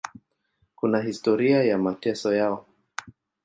[0.75, 2.65] Kuna historia ya mateso yao.